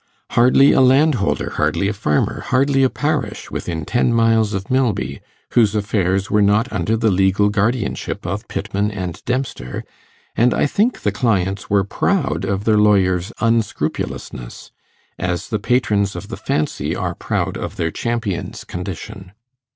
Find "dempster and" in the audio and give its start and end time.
9.25-10.55